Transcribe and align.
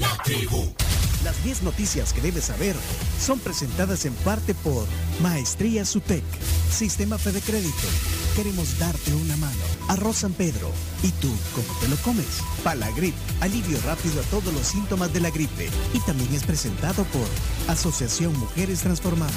La 0.00 0.22
tribu. 0.24 0.72
Las 1.22 1.44
10 1.44 1.62
noticias 1.62 2.12
que 2.12 2.20
debes 2.20 2.46
saber 2.46 2.74
son 3.20 3.38
presentadas 3.38 4.04
en 4.04 4.14
parte 4.14 4.52
por 4.52 4.84
Maestría 5.20 5.84
Sutec, 5.84 6.24
Sistema 6.68 7.18
Fede 7.18 7.40
Crédito. 7.40 7.86
Queremos 8.34 8.80
darte 8.80 9.14
una 9.14 9.36
mano. 9.36 9.62
Arroz 9.88 10.16
San 10.16 10.32
Pedro. 10.32 10.72
¿Y 11.04 11.12
tú 11.12 11.30
cómo 11.54 11.78
te 11.80 11.86
lo 11.86 11.96
comes? 11.98 12.40
Palagrip, 12.64 13.14
alivio 13.40 13.78
rápido 13.86 14.20
a 14.20 14.24
todos 14.24 14.52
los 14.52 14.66
síntomas 14.66 15.12
de 15.12 15.20
la 15.20 15.30
gripe. 15.30 15.70
Y 15.94 16.00
también 16.00 16.34
es 16.34 16.42
presentado 16.42 17.04
por 17.04 17.28
Asociación 17.68 18.36
Mujeres 18.40 18.80
Transformando. 18.80 19.34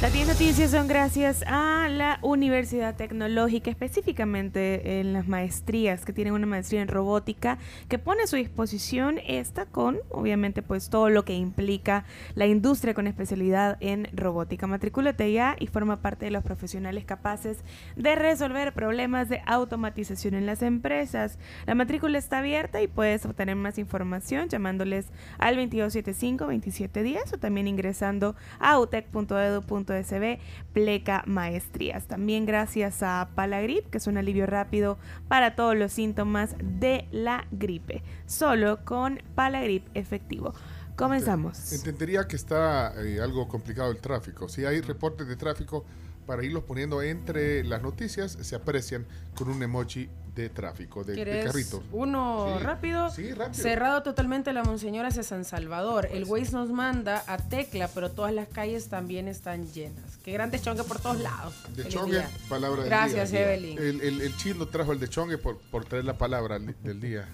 Las 0.00 0.12
10 0.12 0.28
noticias 0.28 0.70
son 0.70 0.86
gracias 0.86 1.42
a 1.48 1.88
la 1.88 2.20
Universidad 2.22 2.94
Tecnológica, 2.94 3.68
específicamente 3.68 5.00
en 5.00 5.12
las 5.12 5.26
maestrías, 5.26 6.04
que 6.04 6.12
tienen 6.12 6.34
una 6.34 6.46
maestría 6.46 6.82
en 6.82 6.86
robótica, 6.86 7.58
que 7.88 7.98
pone 7.98 8.22
a 8.22 8.28
su 8.28 8.36
disposición 8.36 9.18
esta 9.26 9.66
con, 9.66 9.98
obviamente, 10.10 10.62
pues 10.62 10.88
todo 10.88 11.10
lo 11.10 11.24
que 11.24 11.34
implica 11.34 12.04
la 12.36 12.46
industria 12.46 12.94
con 12.94 13.08
especialidad 13.08 13.76
en 13.80 14.06
robótica. 14.12 14.68
Matricúlate 14.68 15.32
ya 15.32 15.56
y 15.58 15.66
forma 15.66 15.96
parte 15.96 16.26
de 16.26 16.30
los 16.30 16.44
profesionales 16.44 17.04
capaces 17.04 17.58
de 17.96 18.14
resolver 18.14 18.72
problemas 18.74 19.28
de 19.28 19.42
automatización 19.46 20.34
en 20.34 20.46
las 20.46 20.62
empresas. 20.62 21.40
La 21.66 21.74
matrícula 21.74 22.18
está 22.18 22.38
abierta 22.38 22.80
y 22.80 22.86
puedes 22.86 23.26
obtener 23.26 23.56
más 23.56 23.78
información 23.78 24.48
llamándoles 24.48 25.06
al 25.38 25.56
2275-2710 25.56 27.34
o 27.34 27.38
también 27.38 27.66
ingresando 27.66 28.36
a 28.60 28.78
utec.edu.com 28.78 29.87
SB 29.94 30.38
Pleca 30.72 31.22
Maestrías. 31.26 32.06
También 32.06 32.46
gracias 32.46 33.02
a 33.02 33.30
Palagrip, 33.34 33.88
que 33.90 33.98
es 33.98 34.06
un 34.06 34.18
alivio 34.18 34.46
rápido 34.46 34.98
para 35.28 35.54
todos 35.56 35.76
los 35.76 35.92
síntomas 35.92 36.54
de 36.62 37.06
la 37.10 37.46
gripe. 37.50 38.02
Solo 38.26 38.84
con 38.84 39.20
Palagrip 39.34 39.86
efectivo. 39.94 40.54
Comenzamos. 40.96 41.72
Entendería 41.72 42.26
que 42.26 42.34
está 42.34 42.92
eh, 43.04 43.20
algo 43.20 43.46
complicado 43.46 43.90
el 43.92 43.98
tráfico. 43.98 44.48
Si 44.48 44.64
hay 44.64 44.80
reportes 44.80 45.28
de 45.28 45.36
tráfico, 45.36 45.84
para 46.28 46.44
irlos 46.44 46.64
poniendo 46.64 47.00
entre 47.00 47.64
las 47.64 47.80
noticias, 47.80 48.32
se 48.32 48.54
aprecian 48.54 49.06
con 49.34 49.48
un 49.48 49.62
emoji 49.62 50.10
de 50.42 50.48
tráfico, 50.48 51.04
de, 51.04 51.24
de 51.24 51.44
carrito. 51.44 51.82
Uno 51.92 52.58
rápido, 52.60 53.10
cerrado 53.52 54.02
totalmente 54.02 54.52
la 54.52 54.62
Monseñor 54.62 55.04
hacia 55.06 55.22
San 55.22 55.44
Salvador. 55.44 56.08
el 56.12 56.26
pues 56.26 56.42
Waze 56.44 56.52
nos 56.52 56.70
manda 56.70 57.24
a 57.26 57.38
Tecla, 57.38 57.88
pero 57.88 58.10
todas 58.10 58.32
las 58.32 58.48
calles 58.48 58.88
también 58.88 59.28
están 59.28 59.70
llenas. 59.72 60.18
Qué 60.24 60.32
grande 60.32 60.60
chongue 60.60 60.84
por 60.84 61.00
todos 61.00 61.20
lados. 61.20 61.54
De 61.74 61.88
chongue, 61.88 62.22
palabra 62.48 62.82
del 62.82 62.88
Gracias, 62.88 63.30
día. 63.30 63.52
Evelyn. 63.52 63.78
El, 63.78 64.00
el, 64.00 64.20
el, 64.20 64.36
chino 64.36 64.66
trajo 64.66 64.92
el 64.92 65.00
de 65.00 65.08
chongue 65.08 65.38
por, 65.38 65.58
por 65.58 65.84
traer 65.84 66.04
la 66.04 66.16
palabra 66.16 66.58
del 66.58 67.00
día. 67.00 67.28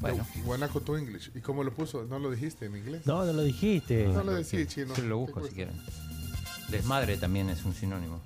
Bueno. 0.00 0.26
Guanaco 0.44 0.80
to 0.80 0.98
English. 0.98 1.30
¿Y 1.34 1.40
cómo 1.40 1.64
lo 1.64 1.72
puso? 1.72 2.04
¿No 2.04 2.18
lo 2.18 2.30
dijiste 2.30 2.66
en 2.66 2.76
inglés? 2.76 3.06
No, 3.06 3.24
no 3.24 3.32
lo 3.32 3.42
dijiste. 3.42 4.08
No, 4.08 4.24
lo 4.24 4.34
decís, 4.34 4.66
chino. 4.68 4.94
Yo 4.94 5.04
lo 5.04 5.18
busco 5.18 5.46
si 5.46 5.54
quieren. 5.54 5.80
Desmadre 6.68 7.16
también 7.16 7.48
es 7.50 7.64
un 7.64 7.72
sinónimo. 7.72 8.20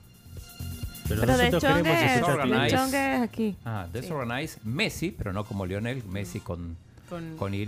Pero, 1.09 1.21
pero 1.21 1.37
de 1.37 1.51
chongue, 1.51 2.69
chongue 2.71 3.15
es 3.15 3.21
aquí. 3.23 3.57
Ah, 3.65 3.87
desorganized. 3.93 4.61
Sí. 4.63 4.69
Messi, 4.69 5.11
pero 5.11 5.33
no 5.33 5.45
como 5.45 5.67
Lionel, 5.67 6.05
Messi 6.05 6.41
con, 6.41 6.77
con, 7.09 7.37
con 7.37 7.55
Y. 7.55 7.65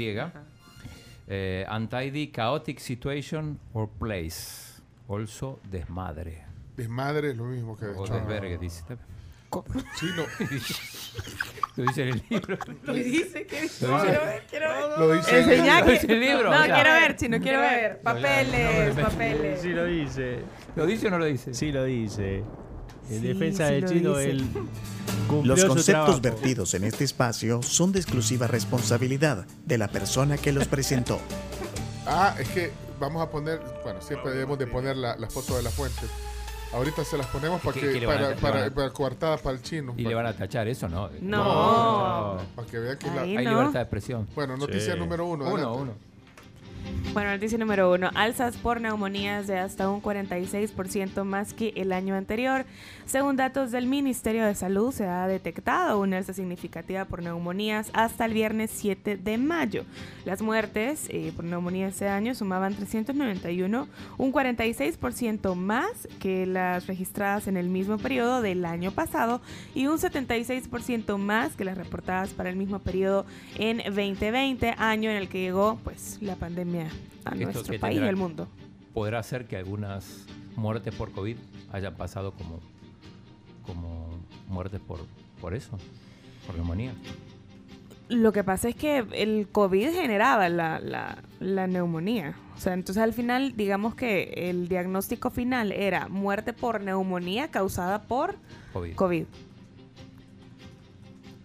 Eh, 1.31 1.67
untidy, 1.71 2.33
chaotic 2.33 2.79
situation 2.79 3.59
or 3.75 3.89
place. 3.89 4.81
Also 5.09 5.61
desmadre. 5.71 6.45
Desmadre 6.77 7.31
es 7.31 7.37
lo 7.37 7.45
mismo 7.45 7.77
que 7.77 7.87
O 7.87 8.07
desvergue, 8.07 8.59
dice. 8.59 8.85
Chino. 9.99 10.25
lo 11.77 11.85
dice 11.85 12.03
en 12.03 12.09
el 12.09 12.23
libro. 12.29 12.59
Lo 12.83 12.93
dice, 12.93 13.47
¿qué 13.47 13.63
dice? 13.63 13.87
Lo 13.87 13.95
dice, 13.95 14.07
quiero 14.07 14.27
ver, 14.27 14.43
quiero 14.49 14.69
ver. 14.69 14.99
Lo 14.99 15.13
dice, 15.13 15.41
Enseñá 15.41 15.83
que... 15.83 15.97
el 15.97 16.21
libro. 16.21 16.51
No, 16.51 16.65
quiero 16.65 16.93
ver, 16.93 17.17
chino, 17.17 17.41
quiero 17.41 17.61
ver. 17.61 18.01
Papeles, 18.03 18.95
papeles. 18.95 19.61
Sí 19.63 19.71
lo 19.71 19.85
dice. 19.87 20.41
¿Lo 20.77 20.87
dice 20.87 21.07
o 21.07 21.11
no 21.11 21.19
lo 21.19 21.25
dice? 21.25 21.55
Sí 21.55 21.73
lo 21.73 21.85
dice. 21.85 22.45
En 23.11 23.21
sí, 23.21 23.27
defensa 23.27 23.69
sí 23.69 23.75
del 23.75 23.87
chino, 23.87 24.19
él 24.19 24.45
Los 25.43 25.65
conceptos 25.65 26.21
vertidos 26.21 26.75
en 26.75 26.85
este 26.85 27.05
espacio 27.05 27.63
son 27.63 27.93
de 27.93 28.01
exclusiva 28.01 28.47
responsabilidad 28.47 29.47
de 29.65 29.79
la 29.79 29.89
persona 29.89 30.37
que 30.37 30.53
los 30.53 30.67
presentó. 30.67 31.19
Ah, 32.07 32.35
es 32.39 32.49
que 32.49 32.71
vamos 32.99 33.23
a 33.23 33.31
poner, 33.31 33.61
bueno, 33.83 34.01
siempre 34.01 34.33
debemos 34.33 34.59
de 34.59 34.67
poner 34.67 34.97
la, 34.97 35.17
la 35.17 35.29
foto 35.29 35.57
de 35.57 35.63
la 35.63 35.71
fuente. 35.71 36.03
Ahorita 36.73 37.03
se 37.03 37.17
las 37.17 37.27
ponemos 37.29 37.63
para 37.63 37.81
que, 37.81 38.07
para, 38.07 38.37
para, 38.37 38.71
para, 38.71 38.91
coartada 38.91 39.39
para 39.39 39.57
el 39.57 39.63
chino. 39.63 39.95
¿Y 39.97 40.03
le 40.03 40.15
van 40.15 40.27
a 40.27 40.35
tachar 40.35 40.69
eso? 40.69 40.87
No. 40.89 41.09
No. 41.21 42.35
no. 42.35 42.43
Para 42.55 42.69
que 42.69 42.79
vean 42.79 42.99
que 42.99 43.07
la... 43.07 43.23
hay 43.23 43.45
no. 43.45 43.51
libertad 43.51 43.73
de 43.73 43.81
expresión. 43.81 44.29
Bueno, 44.35 44.57
noticia 44.57 44.93
sí. 44.93 44.99
número 44.99 45.25
uno. 45.25 45.47
Uno, 45.47 45.75
uno. 45.75 46.08
Bueno, 47.19 47.33
noticia 47.33 47.59
número 47.59 47.93
uno. 47.93 48.11
Alzas 48.15 48.57
por 48.59 48.81
neumonías 48.81 49.47
de 49.47 49.59
hasta 49.59 49.91
un 49.91 50.01
46% 50.01 51.25
más 51.25 51.53
que 51.53 51.73
el 51.75 51.93
año 51.93 52.15
anterior. 52.15 52.65
Según 53.07 53.35
datos 53.35 53.73
del 53.73 53.87
Ministerio 53.87 54.45
de 54.45 54.55
Salud, 54.55 54.93
se 54.93 55.07
ha 55.07 55.27
detectado 55.27 55.99
una 55.99 56.19
alza 56.19 56.33
significativa 56.33 57.07
por 57.07 57.23
neumonías 57.23 57.91
hasta 57.93 58.27
el 58.27 58.35
viernes 58.35 58.71
7 58.73 59.17
de 59.17 59.39
mayo. 59.39 59.85
Las 60.27 60.43
muertes 60.43 61.07
eh, 61.09 61.33
por 61.35 61.45
neumonía 61.45 61.89
ese 61.89 62.07
año 62.09 62.35
sumaban 62.35 62.77
391, 62.77 63.89
un 64.19 64.33
46% 64.33 65.55
más 65.57 66.07
que 66.21 66.47
las 66.47 66.87
registradas 66.87 67.49
en 67.49 67.57
el 67.57 67.69
mismo 67.69 67.99
periodo 67.99 68.43
del 68.43 68.65
año 68.65 68.93
pasado 68.93 69.41
y 69.75 69.87
un 69.87 69.99
76% 69.99 71.17
más 71.19 71.57
que 71.57 71.65
las 71.65 71.79
reportadas 71.79 72.31
para 72.31 72.51
el 72.51 72.57
mismo 72.57 72.79
periodo 72.79 73.27
en 73.57 73.79
2020, 73.79 74.75
año 74.79 75.11
en 75.11 75.17
el 75.17 75.29
que 75.29 75.41
llegó 75.41 75.81
pues 75.83 76.19
la 76.21 76.37
pandemia 76.37 76.78
a 76.83 77.35
Esto 77.35 77.45
nuestro 77.45 77.81
país 77.81 78.01
y 78.01 78.05
al 78.05 78.17
mundo. 78.17 78.49
¿Podrá 78.95 79.23
ser 79.23 79.47
que 79.47 79.57
algunas 79.57 80.27
muertes 80.57 80.95
por 80.95 81.13
COVID 81.13 81.37
hayan 81.73 81.95
pasado 81.95 82.33
como, 82.33 82.61
como 83.67 84.09
muertes 84.49 84.81
por, 84.81 85.01
por 85.41 85.55
eso, 85.55 85.79
por 86.47 86.57
neumonía? 86.57 86.93
Lo 88.09 88.33
que 88.33 88.43
pasa 88.43 88.71
es 88.71 88.75
que 88.75 89.05
el 89.13 89.49
COVID 89.53 89.93
generaba 89.93 90.49
la, 90.49 90.81
la, 90.81 91.19
la, 91.41 91.67
neumonía. 91.67 92.35
O 92.57 92.61
sea, 92.61 92.73
entonces 92.73 93.03
al 93.03 93.13
final, 93.13 93.55
digamos 93.55 93.95
que 93.95 94.33
el 94.49 94.67
diagnóstico 94.67 95.31
final 95.31 95.73
era 95.73 96.09
muerte 96.09 96.55
por 96.55 96.81
neumonía 96.81 97.49
causada 97.49 98.03
por 98.03 98.37
COVID. 98.73 98.95
COVID. 98.95 99.25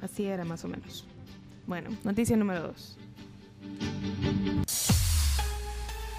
Así 0.02 0.26
era 0.26 0.46
más 0.46 0.64
o 0.64 0.70
menos. 0.70 1.06
Bueno, 1.68 1.90
noticia 2.04 2.38
número 2.38 2.62
dos. 2.62 2.98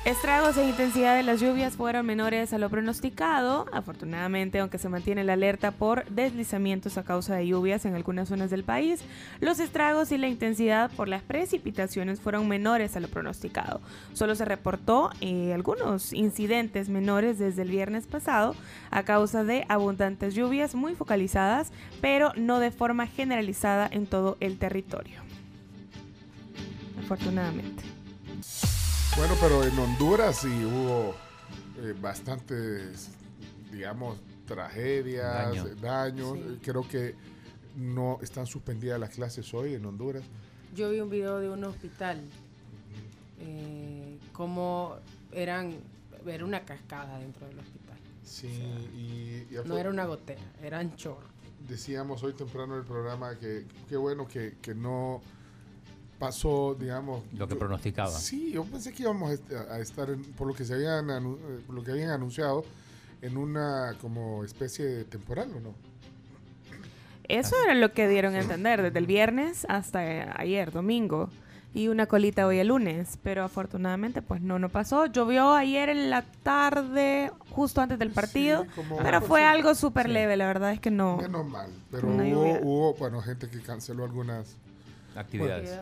Estragos 0.04 0.58
e 0.58 0.68
intensidad 0.68 1.16
de 1.16 1.22
las 1.22 1.40
lluvias 1.40 1.76
fueron 1.76 2.04
menores 2.04 2.52
a 2.52 2.58
lo 2.58 2.68
pronosticado. 2.68 3.64
Afortunadamente, 3.72 4.58
aunque 4.58 4.76
se 4.76 4.90
mantiene 4.90 5.24
la 5.24 5.32
alerta 5.32 5.70
por 5.70 6.04
deslizamientos 6.10 6.98
a 6.98 7.04
causa 7.04 7.36
de 7.36 7.46
lluvias 7.46 7.86
en 7.86 7.94
algunas 7.94 8.28
zonas 8.28 8.50
del 8.50 8.64
país, 8.64 9.02
los 9.40 9.60
estragos 9.60 10.12
y 10.12 10.18
la 10.18 10.28
intensidad 10.28 10.90
por 10.90 11.08
las 11.08 11.22
precipitaciones 11.22 12.20
fueron 12.20 12.46
menores 12.48 12.96
a 12.96 13.00
lo 13.00 13.08
pronosticado. 13.08 13.80
Solo 14.12 14.34
se 14.34 14.44
reportó 14.44 15.10
eh, 15.22 15.54
algunos 15.54 16.12
incidentes 16.12 16.90
menores 16.90 17.38
desde 17.38 17.62
el 17.62 17.70
viernes 17.70 18.06
pasado 18.06 18.54
a 18.90 19.04
causa 19.04 19.42
de 19.42 19.64
abundantes 19.70 20.34
lluvias 20.34 20.74
muy 20.74 20.94
focalizadas, 20.94 21.72
pero 22.02 22.30
no 22.36 22.60
de 22.60 22.72
forma 22.72 23.06
generalizada 23.06 23.88
en 23.90 24.04
todo 24.04 24.36
el 24.40 24.58
territorio. 24.58 25.22
Afortunadamente. 27.02 27.93
Bueno, 29.16 29.34
pero 29.40 29.64
en 29.64 29.78
Honduras 29.78 30.38
sí 30.38 30.64
hubo 30.64 31.14
eh, 31.78 31.94
bastantes, 32.00 33.10
digamos, 33.70 34.18
tragedias, 34.46 35.32
Daño. 35.54 35.74
daños. 35.76 36.32
Sí. 36.38 36.58
Creo 36.62 36.86
que 36.88 37.14
no 37.76 38.18
están 38.22 38.46
suspendidas 38.46 38.98
las 38.98 39.10
clases 39.10 39.52
hoy 39.54 39.74
en 39.74 39.86
Honduras. 39.86 40.24
Yo 40.74 40.90
vi 40.90 41.00
un 41.00 41.10
video 41.10 41.38
de 41.38 41.48
un 41.48 41.62
hospital, 41.64 42.20
eh, 43.40 44.18
como 44.32 44.96
eran, 45.32 45.76
era 46.26 46.44
una 46.44 46.64
cascada 46.64 47.18
dentro 47.18 47.46
del 47.46 47.58
hospital. 47.60 47.96
Sí, 48.24 48.48
o 48.48 48.50
sea, 48.50 48.90
y, 48.94 49.46
y 49.50 49.68
no 49.68 49.78
era 49.78 49.90
una 49.90 50.06
gotera, 50.06 50.40
eran 50.60 50.96
chorros. 50.96 51.30
Decíamos 51.68 52.22
hoy 52.24 52.32
temprano 52.32 52.74
en 52.74 52.80
el 52.80 52.86
programa 52.86 53.38
que 53.38 53.64
qué 53.88 53.96
bueno 53.96 54.26
que, 54.26 54.56
que 54.60 54.74
no 54.74 55.22
pasó, 56.24 56.74
digamos... 56.78 57.22
Lo 57.36 57.46
que 57.46 57.54
pronosticaba. 57.54 58.10
Sí, 58.10 58.52
yo 58.52 58.64
pensé 58.64 58.92
que 58.92 59.02
íbamos 59.02 59.38
a 59.70 59.78
estar, 59.78 60.08
en, 60.10 60.24
por 60.24 60.46
lo 60.46 60.54
que 60.54 60.64
se 60.64 60.74
habían, 60.74 61.06
por 61.66 61.74
lo 61.74 61.84
que 61.84 61.90
habían 61.90 62.10
anunciado, 62.10 62.64
en 63.20 63.36
una 63.36 63.94
como 64.00 64.44
especie 64.44 64.84
de 64.84 65.04
temporal, 65.04 65.50
¿o 65.54 65.60
no? 65.60 65.74
Eso 67.28 67.56
era 67.64 67.74
lo 67.74 67.92
que 67.92 68.08
dieron 68.08 68.34
a 68.34 68.40
entender 68.40 68.82
desde 68.82 68.98
el 68.98 69.06
viernes 69.06 69.66
hasta 69.68 70.00
ayer, 70.38 70.72
domingo, 70.72 71.28
y 71.74 71.88
una 71.88 72.06
colita 72.06 72.46
hoy 72.46 72.58
el 72.58 72.68
lunes, 72.68 73.18
pero 73.22 73.42
afortunadamente 73.42 74.22
pues 74.22 74.40
no, 74.40 74.58
no 74.58 74.68
pasó. 74.68 75.06
Llovió 75.06 75.52
ayer 75.52 75.88
en 75.88 76.08
la 76.08 76.22
tarde, 76.42 77.32
justo 77.50 77.80
antes 77.80 77.98
del 77.98 78.10
partido, 78.10 78.66
pero 79.02 79.20
fue 79.20 79.42
algo 79.44 79.74
súper 79.74 80.08
leve, 80.08 80.36
la 80.36 80.46
verdad 80.46 80.72
es 80.72 80.80
que 80.80 80.90
no. 80.90 81.16
Menos 81.16 81.46
mal, 81.46 81.70
pero 81.90 82.08
hubo, 82.08 82.58
hubo, 82.62 82.94
bueno, 82.94 83.20
gente 83.20 83.48
que 83.48 83.60
canceló 83.60 84.04
algunas 84.04 84.56
actividades. 85.14 85.78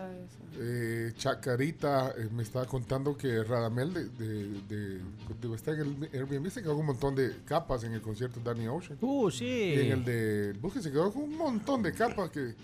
eh, 0.58 1.12
Chacarita 1.16 2.12
eh, 2.16 2.28
me 2.32 2.42
estaba 2.42 2.66
contando 2.66 3.16
que 3.16 3.42
Radamel 3.42 3.92
de, 3.92 4.08
de, 4.08 5.00
de, 5.40 5.54
estar 5.54 5.74
en 5.74 5.80
el 5.80 6.20
Airbnb 6.20 6.50
se 6.50 6.62
quedó 6.62 6.72
con 6.72 6.80
un 6.80 6.86
montón 6.86 7.14
de 7.14 7.36
capas 7.44 7.84
en 7.84 7.92
el 7.92 8.00
concierto 8.00 8.40
de 8.40 8.44
Danny 8.44 8.68
Ocean. 8.68 8.98
Uh, 9.00 9.30
sí. 9.30 9.44
Y 9.44 9.80
en 9.80 9.92
el 9.92 10.04
de 10.04 10.52
Busque 10.60 10.80
se 10.80 10.90
quedó 10.90 11.12
con 11.12 11.22
un 11.22 11.36
montón 11.36 11.82
de 11.82 11.92
capas 11.92 12.30
que... 12.30 12.54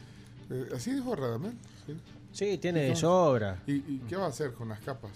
Eh, 0.50 0.68
así 0.74 0.92
dijo 0.92 1.14
Radamel. 1.14 1.52
Sí. 1.86 1.94
Sí, 2.32 2.58
tiene 2.58 2.80
de 2.80 2.96
sobra. 2.96 3.58
¿Y, 3.66 3.80
qué 4.08 4.16
va 4.16 4.26
a 4.26 4.28
hacer 4.28 4.52
con 4.52 4.68
las 4.68 4.80
capas? 4.80 5.10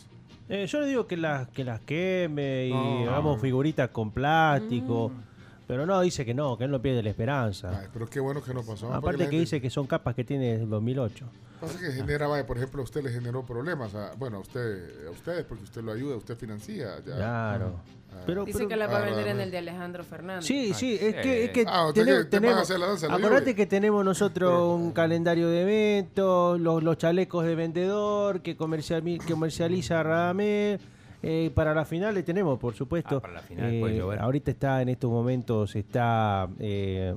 Eh, 0.48 0.66
yo 0.66 0.80
le 0.80 0.86
digo 0.88 1.06
que 1.06 1.16
las, 1.16 1.48
que 1.48 1.64
las 1.64 1.80
queme 1.80 2.66
y 2.66 2.72
hagamos 3.06 3.40
figuritas 3.40 3.90
con 3.90 4.10
plástico. 4.10 5.10
Mm. 5.10 5.31
Pero 5.72 5.86
no, 5.86 6.02
dice 6.02 6.22
que 6.26 6.34
no, 6.34 6.58
que 6.58 6.64
él 6.64 6.70
no 6.70 6.82
pierde 6.82 7.02
la 7.02 7.08
esperanza. 7.08 7.88
pero 7.94 8.06
qué 8.06 8.20
bueno 8.20 8.42
que 8.42 8.52
no 8.52 8.62
pasó. 8.62 8.92
Aparte 8.92 9.26
que 9.30 9.38
dice 9.38 9.58
que 9.58 9.70
son 9.70 9.86
capas 9.86 10.14
que 10.14 10.22
tiene 10.22 10.52
desde 10.52 10.66
2008. 10.66 11.24
Pasa 11.62 11.78
que 11.80 11.92
genera, 11.92 12.28
por 12.44 12.58
ejemplo, 12.58 12.82
a 12.82 12.84
usted 12.84 13.02
le 13.02 13.10
generó 13.10 13.42
problemas. 13.42 13.90
bueno, 14.18 14.36
a, 14.36 14.40
usted, 14.40 15.06
a 15.06 15.10
ustedes, 15.10 15.46
porque 15.46 15.64
usted 15.64 15.82
lo 15.82 15.92
ayuda, 15.92 16.16
usted 16.16 16.36
financia. 16.36 16.96
Claro. 17.02 17.80
Pero, 18.26 18.44
Dice 18.44 18.68
que 18.68 18.76
la 18.76 18.86
va 18.86 18.98
a 18.98 19.04
vender 19.06 19.28
en 19.28 19.40
el 19.40 19.50
de 19.50 19.56
Alejandro 19.56 20.04
Fernández. 20.04 20.44
Sí, 20.44 20.74
sí, 20.74 20.98
es 21.00 21.14
que, 21.14 21.44
es 21.46 21.50
que 21.52 21.64
ah, 21.66 21.90
tenemos, 21.94 22.70
acordate 23.04 23.54
que 23.54 23.64
tenemos 23.64 24.04
nosotros 24.04 24.78
un 24.78 24.92
calendario 24.92 25.48
de 25.48 25.62
eventos, 25.62 26.60
los, 26.60 26.82
los 26.82 26.98
chalecos 26.98 27.46
de 27.46 27.54
vendedor 27.54 28.42
que, 28.42 28.58
comercial, 28.58 29.02
que 29.02 29.32
comercializa 29.32 30.02
Radamel. 30.02 30.80
Eh, 31.22 31.52
para 31.54 31.72
la 31.72 31.84
final 31.84 32.14
le 32.14 32.22
tenemos, 32.22 32.58
por 32.58 32.74
supuesto. 32.74 33.18
Ah, 33.18 33.20
para 33.20 33.34
la 33.34 33.42
final 33.42 33.72
eh, 33.72 34.16
Ahorita 34.18 34.50
está 34.50 34.82
en 34.82 34.88
estos 34.88 35.10
momentos, 35.10 35.76
está 35.76 36.48
eh, 36.58 37.14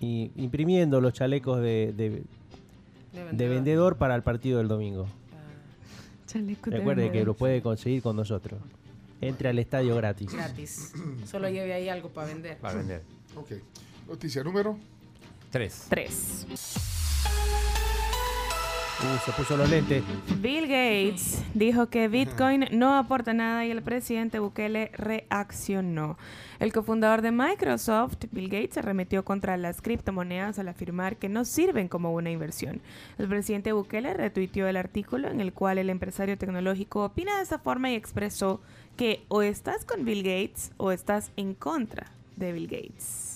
imprimiendo 0.00 1.00
los 1.00 1.12
chalecos 1.12 1.60
de, 1.60 1.92
de, 3.12 3.48
vendedor. 3.48 3.96
para 3.96 4.14
el 4.14 4.22
partido 4.22 4.58
del 4.58 4.68
domingo. 4.68 5.06
Ah. 5.32 6.38
Recuerde 6.62 7.10
que 7.10 7.24
lo 7.24 7.34
puede 7.34 7.60
conseguir 7.60 8.00
con 8.02 8.14
nosotros. 8.14 8.60
Entre 9.20 9.48
al 9.48 9.58
estadio 9.58 9.96
gratis. 9.96 10.32
Gratis. 10.32 10.92
Solo 11.24 11.48
lleve 11.48 11.72
ahí 11.72 11.88
algo 11.88 12.10
para 12.10 12.28
vender. 12.28 12.58
Para 12.58 12.76
vender. 12.76 13.02
Ok. 13.34 13.54
Noticia 14.06 14.44
número 14.44 14.78
3. 15.50 15.86
3. 15.88 16.46
Uh, 19.00 19.16
se 19.24 19.30
puso 19.30 19.56
los 19.56 19.70
lentes. 19.70 20.02
Bill 20.40 20.62
Gates 20.62 21.44
dijo 21.54 21.88
que 21.88 22.08
Bitcoin 22.08 22.66
no 22.72 22.98
aporta 22.98 23.32
nada 23.32 23.64
y 23.64 23.70
el 23.70 23.80
presidente 23.80 24.40
Bukele 24.40 24.90
reaccionó. 24.94 26.18
El 26.58 26.72
cofundador 26.72 27.22
de 27.22 27.30
Microsoft, 27.30 28.24
Bill 28.32 28.48
Gates, 28.48 28.74
se 28.74 28.82
remitió 28.82 29.24
contra 29.24 29.56
las 29.56 29.82
criptomonedas 29.82 30.58
al 30.58 30.66
afirmar 30.66 31.16
que 31.16 31.28
no 31.28 31.44
sirven 31.44 31.86
como 31.86 32.12
una 32.12 32.32
inversión. 32.32 32.80
El 33.18 33.28
presidente 33.28 33.70
Bukele 33.70 34.14
retuiteó 34.14 34.66
el 34.66 34.76
artículo 34.76 35.28
en 35.28 35.40
el 35.40 35.52
cual 35.52 35.78
el 35.78 35.90
empresario 35.90 36.36
tecnológico 36.36 37.04
opina 37.04 37.36
de 37.36 37.44
esa 37.44 37.60
forma 37.60 37.92
y 37.92 37.94
expresó 37.94 38.60
que 38.96 39.22
o 39.28 39.42
estás 39.42 39.84
con 39.84 40.04
Bill 40.04 40.24
Gates 40.24 40.72
o 40.76 40.90
estás 40.90 41.30
en 41.36 41.54
contra 41.54 42.10
de 42.34 42.52
Bill 42.52 42.66
Gates. 42.66 43.27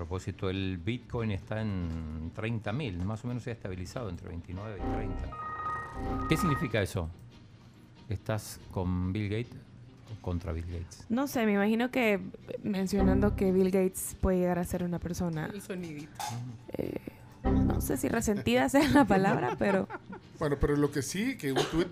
A 0.00 0.02
propósito, 0.02 0.48
el 0.48 0.78
Bitcoin 0.78 1.30
está 1.30 1.60
en 1.60 2.32
30.000, 2.34 3.04
más 3.04 3.22
o 3.22 3.28
menos 3.28 3.42
se 3.42 3.50
ha 3.50 3.52
estabilizado 3.52 4.08
entre 4.08 4.30
29 4.30 4.78
y 4.78 4.94
30. 4.94 6.26
¿Qué 6.26 6.38
significa 6.38 6.80
eso? 6.80 7.10
¿Estás 8.08 8.58
con 8.70 9.12
Bill 9.12 9.28
Gates 9.28 9.52
o 10.10 10.22
contra 10.22 10.52
Bill 10.52 10.64
Gates? 10.64 11.04
No 11.10 11.26
sé, 11.26 11.44
me 11.44 11.52
imagino 11.52 11.90
que 11.90 12.18
mencionando 12.62 13.36
que 13.36 13.52
Bill 13.52 13.70
Gates 13.70 14.16
puede 14.22 14.38
llegar 14.38 14.58
a 14.58 14.64
ser 14.64 14.84
una 14.84 14.98
persona... 14.98 15.50
El 15.52 15.60
sonidito. 15.60 16.18
Eh, 16.78 16.96
no 17.44 17.82
sé 17.82 17.98
si 17.98 18.08
resentida 18.08 18.70
sea 18.70 18.88
la 18.88 19.04
palabra, 19.04 19.54
pero... 19.58 19.86
Bueno, 20.38 20.56
pero 20.58 20.76
lo 20.76 20.90
que 20.90 21.02
sí, 21.02 21.36
que 21.36 21.52
un 21.52 21.62
tweet 21.70 21.88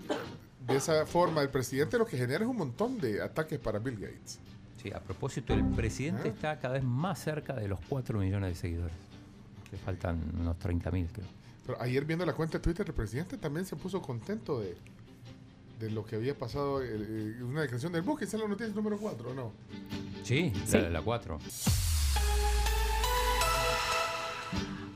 de 0.67 0.77
esa 0.77 1.05
forma, 1.05 1.43
el 1.43 1.49
presidente 1.49 1.99
lo 1.99 2.07
que 2.07 2.17
genera 2.17 2.43
es 2.43 2.49
un 2.49 2.57
montón 2.57 2.99
de 2.99 3.21
ataques 3.21 3.59
para 3.59 3.77
Bill 3.77 3.99
Gates. 3.99 4.39
Sí, 4.81 4.91
a 4.93 4.99
propósito, 4.99 5.53
el 5.53 5.65
presidente 5.65 6.29
está 6.29 6.57
cada 6.59 6.75
vez 6.75 6.83
más 6.83 7.19
cerca 7.19 7.53
de 7.53 7.67
los 7.67 7.79
4 7.89 8.17
millones 8.19 8.49
de 8.51 8.55
seguidores. 8.55 8.95
Le 9.71 9.77
faltan 9.77 10.19
unos 10.39 10.57
30 10.57 10.89
mil, 10.91 11.07
creo. 11.11 11.27
Pero 11.65 11.81
ayer 11.81 12.05
viendo 12.05 12.25
la 12.25 12.33
cuenta 12.33 12.57
de 12.57 12.63
Twitter, 12.63 12.87
el 12.87 12.93
presidente 12.93 13.37
también 13.37 13.65
se 13.65 13.75
puso 13.75 14.01
contento 14.01 14.61
de, 14.61 14.75
de 15.79 15.91
lo 15.91 16.05
que 16.05 16.15
había 16.15 16.33
pasado. 16.33 16.81
Eh, 16.81 17.43
una 17.43 17.61
declaración 17.61 17.91
del 17.91 18.03
bus, 18.03 18.19
que 18.19 18.25
es 18.25 18.33
la 18.33 18.47
noticia 18.47 18.73
número 18.73 18.97
4, 18.97 19.33
¿no? 19.33 19.51
Sí, 20.23 20.53
¿Sí? 20.65 20.77
la 20.89 21.01
4. 21.01 21.39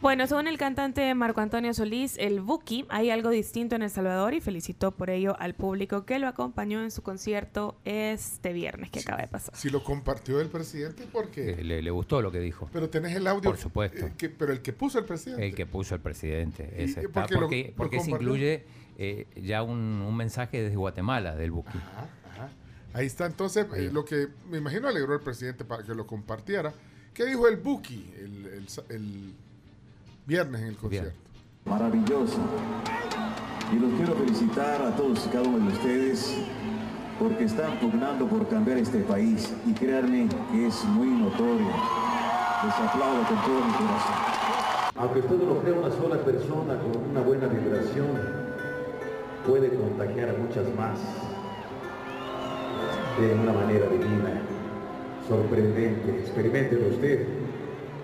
Bueno, 0.03 0.27
según 0.27 0.49
el 0.49 0.57
cantante 0.57 1.15
Marco 1.15 1.39
Antonio 1.39 1.73
Solís, 1.73 2.17
el 2.17 2.41
Buki, 2.41 2.85
hay 2.89 3.09
algo 3.09 3.29
distinto 3.29 3.77
en 3.77 3.83
El 3.83 3.89
Salvador 3.89 4.33
y 4.33 4.41
felicitó 4.41 4.91
por 4.91 5.09
ello 5.09 5.37
al 5.39 5.55
público 5.55 6.05
que 6.05 6.19
lo 6.19 6.27
acompañó 6.27 6.83
en 6.83 6.91
su 6.91 7.01
concierto 7.01 7.79
este 7.85 8.51
viernes 8.51 8.91
que 8.91 8.99
acaba 8.99 9.21
de 9.21 9.29
pasar. 9.29 9.55
Si 9.55 9.69
lo 9.69 9.81
compartió 9.81 10.41
el 10.41 10.49
presidente, 10.49 11.05
¿por 11.05 11.29
qué? 11.29 11.55
Le, 11.63 11.89
gustó 11.89 12.21
lo 12.21 12.33
que 12.33 12.41
dijo. 12.41 12.69
Pero 12.73 12.89
tenés 12.89 13.15
el 13.15 13.25
audio. 13.27 13.49
Por 13.49 13.57
supuesto. 13.57 14.05
Eh, 14.05 14.29
pero 14.37 14.51
el 14.51 14.61
que 14.61 14.73
puso 14.73 14.99
el 14.99 15.05
presidente. 15.05 15.47
El 15.47 15.55
que 15.55 15.65
puso 15.65 15.95
el 15.95 16.01
presidente. 16.01 16.69
Ese 16.83 16.99
está. 16.99 17.25
porque, 17.27 17.73
porque 17.77 18.01
se 18.01 18.11
incluye 18.11 18.65
eh, 18.97 19.27
ya 19.41 19.63
un, 19.63 20.13
mensaje 20.17 20.63
desde 20.63 20.75
Guatemala 20.75 21.33
del 21.37 21.51
Buki. 21.51 21.79
Ahí 22.91 23.05
está. 23.05 23.25
Entonces, 23.25 23.67
eh, 23.77 23.89
lo 23.89 24.03
que 24.03 24.27
me 24.49 24.57
imagino 24.57 24.89
alegró 24.89 25.13
al 25.13 25.21
presidente 25.21 25.63
para 25.63 25.81
que 25.81 25.95
lo 25.95 26.05
compartiera. 26.05 26.73
¿Qué 27.13 27.25
dijo 27.25 27.47
el 27.47 27.55
Buki? 27.55 28.13
el 28.89 29.33
viernes 30.25 30.61
en 30.61 30.67
el 30.67 30.75
concierto. 30.75 31.13
Maravilloso. 31.65 32.39
Y 33.71 33.79
los 33.79 33.93
quiero 33.93 34.13
felicitar 34.15 34.81
a 34.81 34.95
todos 34.95 35.25
y 35.25 35.29
cada 35.29 35.47
uno 35.47 35.65
de 35.67 35.73
ustedes 35.73 36.37
porque 37.19 37.45
están 37.45 37.79
pugnando 37.79 38.27
por 38.27 38.47
cambiar 38.47 38.77
este 38.77 38.99
país 38.99 39.53
y 39.65 39.73
créanme 39.73 40.27
que 40.51 40.67
es 40.67 40.83
muy 40.85 41.07
notorio. 41.07 41.67
Les 42.63 42.75
aplaudo 42.75 43.23
con 43.27 43.37
todo 43.41 43.65
mi 43.65 43.73
corazón. 43.73 44.33
Aunque 44.95 45.19
usted 45.19 45.35
no 45.37 45.45
lo 45.45 45.61
crea, 45.61 45.73
una 45.73 45.91
sola 45.91 46.17
persona 46.23 46.77
con 46.79 47.09
una 47.09 47.21
buena 47.21 47.47
vibración 47.47 48.07
puede 49.45 49.69
contagiar 49.69 50.29
a 50.29 50.33
muchas 50.33 50.65
más 50.75 50.99
de 53.19 53.33
una 53.33 53.53
manera 53.53 53.87
divina, 53.87 54.41
sorprendente. 55.27 56.19
Experimentelo 56.19 56.87
usted. 56.89 57.42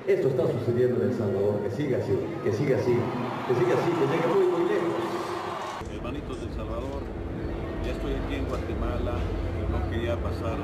Esto 0.07 0.29
está 0.29 0.47
sucediendo 0.47 1.03
en 1.03 1.11
El 1.11 1.17
Salvador, 1.17 1.59
que 1.61 1.69
siga 1.75 1.97
así, 1.99 2.15
que 2.43 2.51
siga 2.53 2.77
así, 2.77 2.95
que 2.95 3.53
siga 3.53 3.73
así, 3.77 3.89
que 3.93 4.05
llegue 4.09 4.27
muy, 4.31 4.45
muy 4.47 4.63
lejos. 4.65 4.95
Hermanitos 5.93 6.39
del 6.41 6.49
Salvador, 6.55 7.03
ya 7.85 7.91
estoy 7.91 8.17
aquí 8.17 8.35
en 8.41 8.45
Guatemala, 8.49 9.21
no 9.69 9.77
quería 9.91 10.17
pasar, 10.17 10.57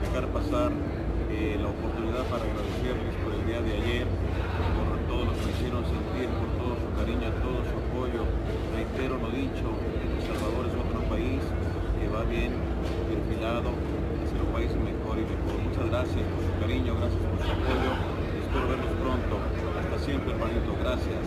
dejar 0.00 0.24
pasar 0.32 0.72
eh, 1.28 1.58
la 1.60 1.68
oportunidad 1.68 2.24
para 2.32 2.46
agradecerles 2.46 3.14
por 3.20 3.36
el 3.36 3.42
día 3.44 3.60
de 3.60 3.72
ayer, 3.84 4.06
por 4.08 4.96
todo 5.04 5.28
lo 5.28 5.32
que 5.36 5.42
me 5.44 5.52
hicieron 5.60 5.84
sentir, 5.84 6.30
por 6.40 6.48
todo 6.56 6.72
su 6.80 6.88
cariño, 6.96 7.26
todo 7.44 7.60
su 7.68 7.74
apoyo. 7.74 8.22
Reitero 8.72 9.20
lo 9.20 9.28
dicho, 9.28 9.66
El 9.76 10.24
Salvador 10.24 10.72
es 10.72 10.74
otro 10.78 11.04
país 11.10 11.42
que 12.00 12.06
va 12.08 12.24
bien 12.24 12.56
perfilado, 13.12 13.76
es 14.24 14.32
un 14.32 14.50
país 14.56 14.72
mejor 14.72 15.20
y 15.20 15.26
mejor. 15.28 15.52
Muchas 15.68 15.84
gracias 15.90 16.24
por 16.32 16.40
su 16.48 16.52
cariño, 16.64 16.96
gracias 16.96 17.20
por 17.28 17.44
su 17.44 17.52
apoyo 17.52 18.09
espero 18.50 18.68
verlos 18.68 18.92
pronto. 19.00 19.40
Hasta 19.78 20.04
siempre, 20.04 20.32
hermanito. 20.32 20.76
Gracias. 20.80 21.26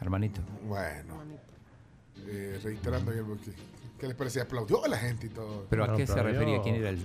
Hermanito. 0.00 0.40
Bueno. 0.66 1.22
Eh, 2.26 2.58
reiterando, 2.62 3.12
¿qué, 3.12 3.52
¿qué 3.98 4.06
les 4.06 4.16
parecía? 4.16 4.42
Aplaudió 4.42 4.84
a 4.84 4.88
la 4.88 4.96
gente 4.96 5.26
y 5.26 5.30
todo. 5.30 5.66
¿Pero 5.68 5.84
a 5.84 5.96
qué 5.96 6.06
se 6.06 6.22
refería? 6.22 6.62
¿Quién 6.62 6.76
era 6.76 6.90
el, 6.90 7.00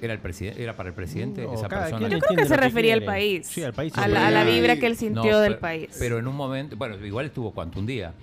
¿Era, 0.00 0.14
el 0.14 0.18
presidente, 0.18 0.62
¿Era 0.62 0.74
para 0.74 0.88
el 0.88 0.94
presidente 0.94 1.46
esa 1.52 1.68
persona? 1.68 2.08
Yo 2.08 2.18
creo 2.18 2.38
que 2.38 2.46
se 2.46 2.56
refería 2.56 2.94
al 2.94 3.04
país. 3.04 3.46
Sí, 3.46 3.62
al 3.62 3.74
país. 3.74 3.92
A 3.96 4.08
la, 4.08 4.44
vibra 4.44 4.76
que 4.76 4.86
él 4.86 4.96
sintió 4.96 5.38
del 5.38 5.58
país. 5.58 5.94
Pero 5.98 6.18
en 6.18 6.26
un 6.26 6.34
momento, 6.34 6.76
bueno, 6.76 7.04
igual 7.04 7.26
estuvo 7.26 7.52
cuánto, 7.52 7.78
un 7.78 7.86
día. 7.86 8.14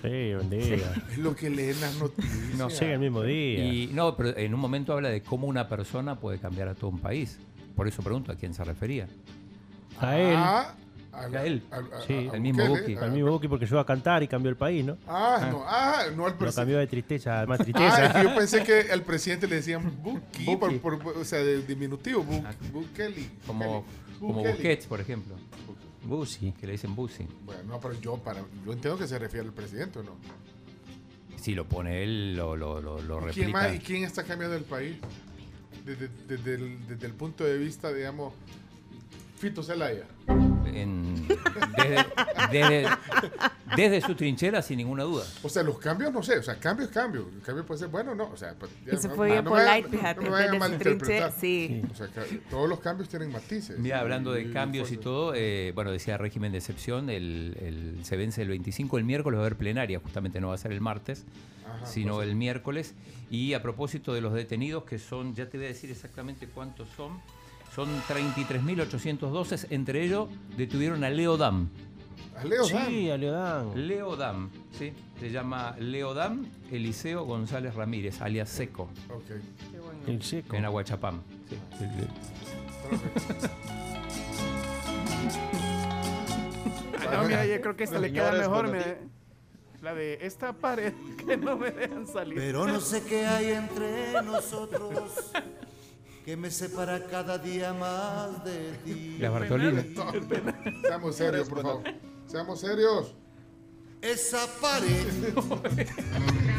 Sí, 0.00 0.34
un 0.34 0.50
día. 0.50 0.92
Es 1.12 1.18
lo 1.18 1.36
que 1.36 1.48
leen 1.48 1.80
las 1.80 1.96
noticias. 1.96 2.51
No 2.64 2.70
sé, 2.70 2.92
el 2.92 2.98
mismo 2.98 3.22
día. 3.22 3.64
Y, 3.64 3.90
no, 3.92 4.16
pero 4.16 4.36
en 4.36 4.54
un 4.54 4.60
momento 4.60 4.92
habla 4.92 5.08
de 5.08 5.22
cómo 5.22 5.46
una 5.46 5.68
persona 5.68 6.18
puede 6.18 6.38
cambiar 6.38 6.68
a 6.68 6.74
todo 6.74 6.90
un 6.90 6.98
país. 6.98 7.38
Por 7.74 7.88
eso 7.88 8.02
pregunto 8.02 8.32
a 8.32 8.36
quién 8.36 8.54
se 8.54 8.64
refería. 8.64 9.08
A 10.00 10.18
él. 10.18 10.34
Ah, 10.36 10.74
a, 11.12 11.26
él. 11.44 11.62
sí, 12.06 12.28
al 12.32 12.40
mismo 12.40 12.66
Buki. 12.66 12.96
Al 12.96 13.12
mismo 13.12 13.30
Buki 13.30 13.48
porque 13.48 13.66
llegó 13.66 13.80
a 13.80 13.86
cantar 13.86 14.22
y 14.22 14.28
cambió 14.28 14.50
el 14.50 14.56
país, 14.56 14.84
¿no? 14.84 14.96
Ah, 15.06 15.48
no, 15.50 15.62
ah, 15.66 16.04
no 16.16 16.26
al 16.26 16.32
presidente. 16.32 16.56
Cambió 16.56 16.78
de 16.78 16.86
tristeza 16.86 17.42
a 17.42 17.46
más 17.46 17.58
tristeza. 17.58 18.12
Ah, 18.14 18.22
yo 18.22 18.34
pensé 18.34 18.62
que 18.62 18.90
al 18.90 19.02
presidente 19.02 19.46
le 19.46 19.56
decían 19.56 19.92
Buki, 20.02 20.56
por, 20.56 21.06
o 21.06 21.24
sea, 21.24 21.40
de 21.40 21.62
diminutivo, 21.62 22.22
Buk, 22.22 22.44
Bukeli. 22.72 23.30
Como, 23.46 23.84
como 24.18 24.42
Busquets, 24.42 24.86
por 24.86 25.00
ejemplo. 25.00 25.34
Busi, 26.04 26.52
que 26.52 26.66
le 26.66 26.72
dicen 26.72 26.94
Busi. 26.94 27.26
Bueno, 27.44 27.62
no, 27.64 27.80
pero 27.80 27.94
yo, 28.00 28.16
para, 28.16 28.40
yo 28.64 28.72
entiendo 28.72 28.98
que 28.98 29.06
se 29.06 29.18
refiere 29.18 29.46
al 29.46 29.52
presidente, 29.52 30.00
¿o 30.00 30.02
no? 30.02 30.16
Si 31.42 31.56
lo 31.56 31.66
pone 31.66 32.04
él, 32.04 32.36
lo, 32.36 32.54
lo, 32.54 32.80
lo, 32.80 33.18
replica. 33.18 33.34
¿Quién 33.34 33.50
más, 33.50 33.74
¿Y 33.74 33.80
quién 33.80 34.04
está 34.04 34.22
cambiando 34.22 34.56
el 34.56 34.62
país? 34.62 34.96
Desde, 35.84 36.08
desde, 36.28 36.54
el, 36.54 36.86
desde 36.86 37.04
el 37.04 37.14
punto 37.14 37.42
de 37.42 37.58
vista, 37.58 37.92
digamos, 37.92 38.32
Fito 39.42 39.60
Zelaya 39.60 40.06
desde, 43.76 44.00
su 44.00 44.14
trinchera, 44.14 44.62
sin 44.62 44.76
ninguna 44.76 45.02
duda. 45.02 45.24
O 45.42 45.48
sea, 45.48 45.62
los 45.62 45.78
cambios, 45.78 46.12
no 46.12 46.22
sé, 46.22 46.38
o 46.38 46.42
sea, 46.42 46.56
cambios, 46.56 46.90
cambios. 46.90 47.26
El 47.34 47.40
cambio 47.40 47.64
puede 47.66 47.80
ser 47.80 47.88
bueno 47.88 48.14
no. 48.14 48.30
O 48.30 48.36
sea, 48.36 48.54
Eso 48.86 49.10
fue 49.10 49.42
polite, 49.42 49.88
fíjate. 49.88 50.20
sí. 51.40 51.82
O 51.90 51.94
sea, 51.94 52.08
todos 52.50 52.68
los 52.68 52.80
cambios 52.80 53.08
tienen 53.08 53.32
matices. 53.32 53.78
Mira, 53.78 54.00
hablando 54.00 54.32
de 54.32 54.50
cambios 54.52 54.92
y 54.92 54.96
todo, 54.96 55.34
eh, 55.34 55.72
bueno, 55.74 55.90
decía 55.90 56.18
régimen 56.18 56.52
de 56.52 56.58
excepción, 56.58 57.10
el, 57.10 57.98
se 58.02 58.16
vence 58.16 58.42
el 58.42 58.48
25, 58.48 58.98
el 58.98 59.04
miércoles 59.04 59.38
va 59.38 59.42
a 59.42 59.46
haber 59.46 59.56
plenaria, 59.56 59.98
justamente 59.98 60.40
no 60.40 60.48
va 60.48 60.54
a 60.54 60.58
ser 60.58 60.72
el 60.72 60.80
martes, 60.80 61.24
sino 61.84 62.16
pues 62.16 62.28
el 62.28 62.36
miércoles. 62.36 62.94
Y 63.30 63.54
a 63.54 63.62
propósito 63.62 64.12
de 64.12 64.20
los 64.20 64.34
detenidos, 64.34 64.84
que 64.84 64.98
son, 64.98 65.34
ya 65.34 65.48
te 65.48 65.56
voy 65.56 65.66
a 65.66 65.70
decir 65.70 65.90
exactamente 65.90 66.46
cuántos 66.46 66.88
son. 66.96 67.20
Son 67.74 67.88
33.812, 68.02 69.68
entre 69.70 70.04
ellos 70.04 70.28
detuvieron 70.58 71.02
a 71.04 71.10
Leo 71.10 71.38
Dam. 71.38 71.70
¿A 72.36 72.44
Leo 72.44 72.68
Dam? 72.68 72.86
Sí, 72.88 73.10
a 73.10 73.16
Leo 73.16 73.32
Dam. 73.32 73.74
Leo 73.74 74.16
Dam, 74.16 74.50
sí. 74.78 74.92
Se 75.18 75.30
llama 75.30 75.74
Leo 75.78 76.12
Dam 76.12 76.44
Eliseo 76.70 77.24
González 77.24 77.74
Ramírez, 77.74 78.20
alias 78.20 78.50
Seco. 78.50 78.90
Ok. 79.08 79.30
El 80.06 80.22
Seco. 80.22 80.54
En 80.56 80.66
Aguachapam. 80.66 81.22
Sí. 81.48 81.56
no, 87.10 87.24
mira, 87.24 87.46
yo 87.46 87.60
creo 87.60 87.76
que 87.76 87.84
esta 87.84 87.98
le 87.98 88.12
queda 88.12 88.32
mejor. 88.32 88.70
la 89.80 89.94
de 89.94 90.18
esta 90.20 90.52
pared 90.52 90.92
que 91.26 91.38
no 91.38 91.56
me 91.56 91.70
dejan 91.70 92.06
salir. 92.06 92.34
Pero 92.36 92.66
no 92.66 92.80
sé 92.80 93.02
qué 93.02 93.26
hay 93.26 93.52
entre 93.52 94.20
nosotros 94.22 95.32
que 96.24 96.36
me 96.36 96.50
separa 96.50 97.04
cada 97.06 97.38
día 97.38 97.72
más 97.72 98.44
de 98.44 98.72
ti. 98.84 99.16
La 99.18 99.30
Bartolina. 99.30 99.84
Seamos 100.82 101.16
serios, 101.16 101.48
por 101.48 101.62
favor. 101.62 101.82
Seamos 102.26 102.60
serios. 102.60 103.14
Esa 104.00 104.46
pared. 104.60 105.06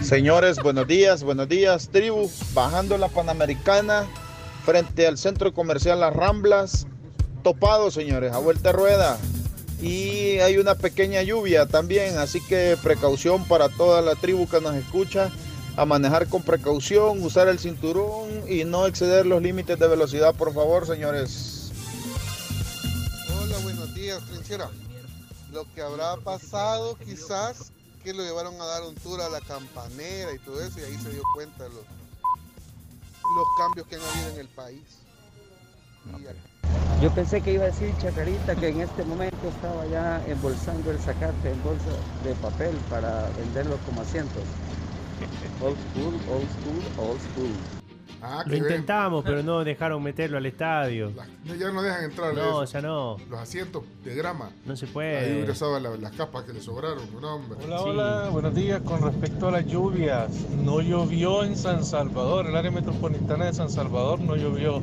Señores, 0.02 0.58
buenos 0.62 0.88
días, 0.88 1.24
buenos 1.24 1.48
días, 1.48 1.90
tribu. 1.90 2.30
Bajando 2.54 2.98
la 2.98 3.08
Panamericana 3.08 4.06
frente 4.66 5.08
al 5.08 5.18
centro 5.18 5.54
comercial 5.54 6.02
Las 6.02 6.14
Ramblas. 6.14 6.88
Topado, 7.42 7.90
señores, 7.90 8.34
a 8.34 8.40
vuelta 8.40 8.70
de 8.70 8.78
rueda. 8.78 9.18
Y 9.82 10.40
hay 10.40 10.58
una 10.58 10.76
pequeña 10.76 11.22
lluvia 11.24 11.66
también, 11.66 12.18
así 12.18 12.40
que 12.42 12.78
precaución 12.82 13.46
para 13.46 13.70
toda 13.70 14.02
la 14.02 14.16
tribu 14.16 14.48
que 14.48 14.62
nos 14.62 14.76
escucha 14.76 15.30
a 15.76 15.86
manejar 15.86 16.28
con 16.28 16.44
precaución, 16.44 17.24
usar 17.24 17.48
el 17.48 17.60
cinturón 17.60 18.30
y 18.48 18.64
no 18.64 18.86
exceder 18.86 19.26
los 19.26 19.42
límites 19.42 19.80
de 19.80 19.88
velocidad, 19.88 20.36
por 20.36 20.54
favor, 20.54 20.86
señores. 20.86 21.72
Hola, 23.42 23.58
buenos 23.60 23.94
días, 23.96 24.22
trinchera. 24.30 24.70
Lo 25.52 25.66
que 25.74 25.82
habrá 25.82 26.18
pasado 26.18 26.96
quizás 26.96 27.72
que 28.04 28.14
lo 28.14 28.24
llevaron 28.24 28.60
a 28.62 28.66
dar 28.66 28.84
un 28.84 28.96
tour 28.96 29.22
a 29.22 29.30
la 29.30 29.40
campanera 29.42 30.34
y 30.34 30.40
todo 30.40 30.62
eso 30.62 30.80
y 30.80 30.84
ahí 30.84 30.98
se 31.02 31.10
dio 31.10 31.24
cuenta 31.34 31.64
de 31.64 31.70
los, 31.70 31.78
los 31.78 33.48
cambios 33.58 33.88
que 33.88 33.96
han 33.96 34.02
habido 34.02 34.30
en 34.30 34.40
el 34.40 34.48
país. 34.50 34.84
Yo 37.02 37.14
pensé 37.14 37.42
que 37.42 37.54
iba 37.54 37.64
a 37.64 37.68
decir 37.68 37.94
Chacarita 38.02 38.56
que 38.56 38.70
en 38.70 38.82
este 38.82 39.04
momento 39.04 39.48
estaba 39.48 39.86
ya 39.88 40.24
embolsando 40.28 40.92
el 40.92 41.00
sacate 41.00 41.52
en 41.52 41.64
bolsa 41.64 41.92
de 42.24 42.34
papel 42.36 42.76
para 42.90 43.30
venderlo 43.38 43.78
como 43.86 44.02
asientos. 44.02 44.44
Old 45.62 45.78
school, 45.78 46.14
old 46.30 46.50
school, 46.50 47.08
old 47.10 47.20
school. 47.22 47.52
Ah, 48.26 48.42
Lo 48.46 48.56
intentamos, 48.56 49.22
pero 49.26 49.44
no 49.44 49.66
dejaron 49.66 50.02
meterlo 50.02 50.38
al 50.38 50.46
estadio. 50.46 51.12
ya 51.60 51.72
no 51.72 51.82
dejan 51.82 52.06
entrar. 52.06 52.34
No, 52.34 52.64
ya 52.64 52.82
no. 52.82 53.18
Los 53.30 53.40
asientos 53.40 53.84
de 54.02 54.16
grama. 54.16 54.50
No 54.66 54.78
se 54.78 54.88
puede. 54.88 55.18
Ahí 55.18 55.40
ingresaban 55.40 55.84
las 56.02 56.12
capas 56.14 56.46
que 56.46 56.54
le 56.54 56.62
sobraron. 56.62 57.04
Hola, 57.18 57.82
hola. 57.82 58.30
Buenos 58.32 58.56
días. 58.56 58.82
Con 58.82 59.02
respecto 59.02 59.50
a 59.50 59.52
las 59.52 59.66
lluvias, 59.66 60.30
no 60.64 60.80
llovió 60.80 61.44
en 61.44 61.58
San 61.58 61.84
Salvador. 61.84 62.48
El 62.48 62.56
área 62.56 62.72
metropolitana 62.72 63.46
de 63.46 63.54
San 63.54 63.70
Salvador 63.70 64.22
no 64.22 64.38
llovió 64.38 64.82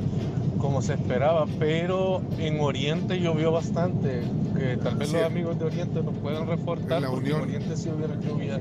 como 0.61 0.81
se 0.81 0.93
esperaba, 0.93 1.47
pero 1.59 2.21
en 2.37 2.59
Oriente 2.61 3.19
llovió 3.19 3.51
bastante. 3.51 4.21
Que 4.57 4.77
tal 4.77 4.95
vez 4.95 5.11
los 5.11 5.23
amigos 5.23 5.57
de 5.57 5.65
Oriente 5.65 6.03
nos 6.03 6.15
puedan 6.17 6.47
reportar, 6.47 7.03
porque 7.09 7.31
en 7.31 7.41
Oriente 7.41 7.75
sí 7.75 7.89
hubiera 7.89 8.17
lluvia 8.19 8.59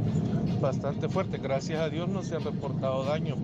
bastante 0.61 1.09
fuerte. 1.09 1.39
Gracias 1.39 1.79
a 1.79 1.91
Dios 1.91 2.09
no 2.09 2.23
se 2.23 2.37
han 2.37 2.45
reportado 2.45 3.05
daños, 3.05 3.39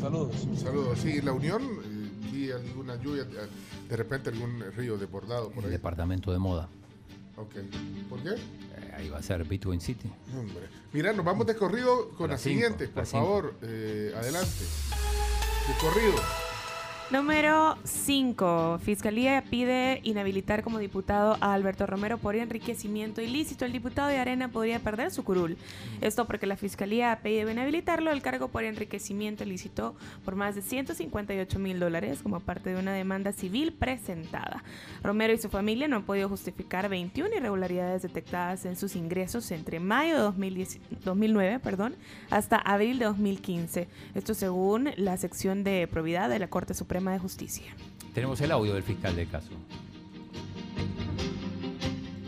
Saludos. 0.00 0.34
Saludos. 0.56 0.98
Sí, 0.98 1.20
la 1.20 1.32
Unión 1.32 1.62
eh, 1.62 2.30
vi 2.32 2.50
alguna 2.50 2.96
lluvia, 2.96 3.24
de 3.24 3.96
repente 3.96 4.30
algún 4.30 4.60
río 4.76 4.96
desbordado 4.96 5.50
por 5.50 5.64
ahí. 5.64 5.66
El 5.66 5.72
departamento 5.72 6.32
de 6.32 6.38
moda. 6.38 6.68
Ok. 7.36 7.54
¿Por 8.08 8.22
qué? 8.22 8.30
Eh, 8.30 8.94
ahí 8.96 9.08
va 9.08 9.18
a 9.18 9.22
ser 9.22 9.44
Bitcoin 9.44 9.80
City. 9.80 10.10
Hombre. 10.38 10.68
Mira, 10.92 11.12
nos 11.12 11.24
vamos 11.24 11.46
de 11.46 11.56
corrido 11.56 12.10
con 12.10 12.30
la, 12.30 12.38
siguiente, 12.38 12.88
por 12.88 13.06
favor. 13.06 13.54
Eh, 13.62 14.12
adelante. 14.16 14.64
De 15.68 15.74
corrido. 15.80 16.16
Número 17.12 17.76
5. 17.84 18.78
Fiscalía 18.82 19.44
pide 19.50 20.00
inhabilitar 20.02 20.62
como 20.62 20.78
diputado 20.78 21.36
a 21.42 21.52
Alberto 21.52 21.84
Romero 21.84 22.16
por 22.16 22.36
enriquecimiento 22.36 23.20
ilícito. 23.20 23.66
El 23.66 23.72
diputado 23.72 24.08
de 24.08 24.16
Arena 24.16 24.48
podría 24.48 24.78
perder 24.78 25.10
su 25.10 25.22
curul. 25.22 25.58
Esto 26.00 26.26
porque 26.26 26.46
la 26.46 26.56
Fiscalía 26.56 27.18
pedido 27.22 27.50
inhabilitarlo 27.50 28.10
al 28.10 28.22
cargo 28.22 28.48
por 28.48 28.64
enriquecimiento 28.64 29.44
ilícito 29.44 29.94
por 30.24 30.36
más 30.36 30.54
de 30.54 30.62
158 30.62 31.58
mil 31.58 31.78
dólares 31.78 32.20
como 32.22 32.40
parte 32.40 32.70
de 32.70 32.80
una 32.80 32.94
demanda 32.94 33.32
civil 33.32 33.74
presentada. 33.74 34.64
Romero 35.02 35.34
y 35.34 35.38
su 35.38 35.50
familia 35.50 35.88
no 35.88 35.96
han 35.96 36.04
podido 36.04 36.30
justificar 36.30 36.88
21 36.88 37.36
irregularidades 37.36 38.00
detectadas 38.00 38.64
en 38.64 38.74
sus 38.74 38.96
ingresos 38.96 39.50
entre 39.50 39.80
mayo 39.80 40.32
de 40.32 40.78
2009 41.04 41.58
perdón, 41.58 41.94
hasta 42.30 42.56
abril 42.56 42.98
de 42.98 43.04
2015. 43.04 43.86
Esto 44.14 44.32
según 44.32 44.92
la 44.96 45.18
sección 45.18 45.62
de 45.62 45.86
probidad 45.88 46.30
de 46.30 46.38
la 46.38 46.48
Corte 46.48 46.72
Suprema 46.72 47.01
de 47.10 47.18
Justicia. 47.18 47.74
Tenemos 48.14 48.40
el 48.40 48.52
audio 48.52 48.74
del 48.74 48.84
fiscal 48.84 49.16
de 49.16 49.26
caso. 49.26 49.50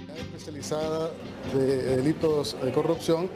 La 0.09 0.17
especializada 0.17 1.11
de 1.55 1.97
delitos 1.97 2.57
de 2.61 2.73
corrupción 2.73 3.29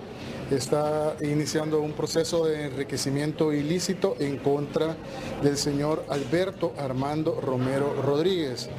está 0.51 1.15
iniciando 1.21 1.81
un 1.81 1.93
proceso 1.93 2.47
de 2.47 2.67
enriquecimiento 2.67 3.53
ilícito 3.53 4.17
en 4.19 4.39
contra 4.39 4.97
del 5.43 5.59
señor 5.59 6.05
Alberto 6.09 6.73
Armando 6.79 7.39
Romero 7.41 7.95
Rodríguez, 8.03 8.71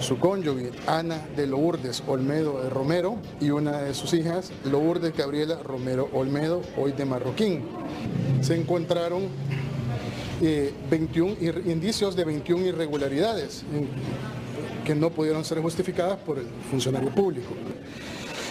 su 0.00 0.18
cónyuge 0.18 0.70
Ana 0.86 1.26
de 1.34 1.46
Lourdes 1.46 2.02
Olmedo 2.06 2.62
de 2.62 2.68
Romero 2.68 3.16
y 3.40 3.50
una 3.50 3.80
de 3.80 3.94
sus 3.94 4.12
hijas, 4.12 4.52
Lourdes 4.64 5.16
Gabriela 5.16 5.62
Romero 5.62 6.10
Olmedo, 6.12 6.60
hoy 6.76 6.92
de 6.92 7.06
Marroquín. 7.06 7.64
Se 8.42 8.54
encontraron 8.54 9.28
21 10.40 11.36
eh, 11.40 11.62
indicios 11.66 12.16
de 12.16 12.24
21 12.24 12.66
irregularidades 12.66 13.64
que 14.84 14.94
no 14.94 15.10
pudieron 15.10 15.44
ser 15.44 15.60
justificadas 15.60 16.18
por 16.18 16.38
el 16.38 16.46
funcionario 16.70 17.10
público. 17.10 17.54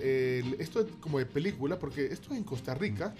esto 0.58 0.80
es 0.80 0.86
como 1.00 1.18
de 1.18 1.26
película, 1.26 1.78
porque 1.78 2.06
esto 2.06 2.32
es 2.32 2.38
en 2.38 2.44
Costa 2.44 2.74
Rica. 2.74 3.14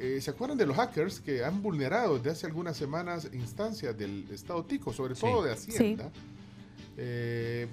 Eh, 0.00 0.20
¿Se 0.20 0.30
acuerdan 0.30 0.56
de 0.56 0.64
los 0.64 0.76
hackers 0.76 1.18
que 1.18 1.44
han 1.44 1.60
vulnerado 1.60 2.18
desde 2.18 2.30
hace 2.30 2.46
algunas 2.46 2.76
semanas 2.76 3.28
instancias 3.32 3.98
del 3.98 4.28
Estado 4.30 4.64
Tico, 4.64 4.92
sobre 4.92 5.16
todo 5.16 5.42
de 5.42 5.52
Hacienda? 5.52 6.08
Eh, 6.96 7.66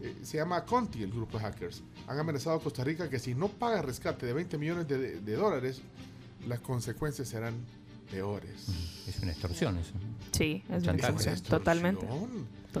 eh, 0.00 0.16
se 0.22 0.38
llama 0.38 0.64
Conti, 0.64 1.02
el 1.02 1.10
grupo 1.10 1.36
de 1.36 1.44
hackers. 1.44 1.82
Han 2.06 2.18
amenazado 2.18 2.56
a 2.56 2.60
Costa 2.62 2.82
Rica 2.82 3.10
que 3.10 3.18
si 3.18 3.34
no 3.34 3.48
paga 3.48 3.82
rescate 3.82 4.24
de 4.24 4.32
20 4.32 4.56
millones 4.56 4.88
de, 4.88 5.36
dólares, 5.36 5.82
las 6.48 6.60
consecuencias 6.60 7.28
serán 7.28 7.54
peores. 8.10 8.68
Es 9.06 9.18
una 9.20 9.32
extorsión 9.32 9.76
eso. 9.76 9.92
Sí, 10.32 10.62
es 10.70 10.82
una 10.82 10.92
extorsión. 10.92 11.42
Totalmente. 11.42 12.06